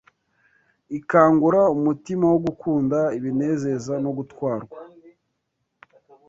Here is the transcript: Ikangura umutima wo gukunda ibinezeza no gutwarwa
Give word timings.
Ikangura 0.97 1.61
umutima 1.75 2.25
wo 2.31 2.39
gukunda 2.45 2.99
ibinezeza 3.17 3.93
no 4.03 4.11
gutwarwa 4.17 4.77